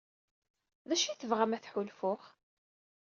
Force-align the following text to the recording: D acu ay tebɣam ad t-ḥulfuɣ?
D 0.87 0.91
acu 0.95 1.07
ay 1.07 1.17
tebɣam 1.17 1.55
ad 1.55 1.61
t-ḥulfuɣ? 1.63 2.21